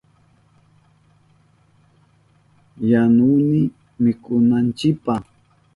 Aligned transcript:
Yanuhuni 2.89 3.61
mikunanchipa. 4.03 5.13